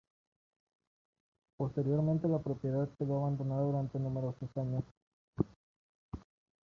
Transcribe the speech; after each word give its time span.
Posteriormente 1.57 2.27
la 2.27 2.39
propiedad 2.39 2.89
quedó 2.97 3.19
abandonada 3.19 3.61
durante 3.61 3.99
numerosos 3.99 4.49
años. 4.57 4.83